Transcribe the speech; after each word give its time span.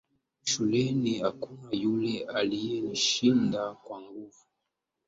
Shuleni 0.43 1.19
hakuna 1.19 1.69
yule 1.71 2.23
aliye 2.25 2.81
nishinda 2.81 3.73
kwa 3.73 4.01
nguvu 4.01 4.39